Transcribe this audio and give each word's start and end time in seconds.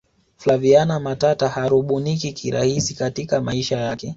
flaviana 0.37 0.99
matata 0.99 1.49
harubuniki 1.49 2.33
kirahisi 2.33 2.93
katika 2.95 3.41
maisha 3.41 3.77
yake 3.77 4.09